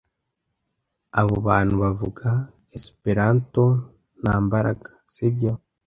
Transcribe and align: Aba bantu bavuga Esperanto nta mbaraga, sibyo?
Aba 1.19 1.35
bantu 1.47 1.75
bavuga 1.83 2.27
Esperanto 2.77 3.63
nta 4.21 4.35
mbaraga, 4.45 4.89
sibyo? 5.13 5.51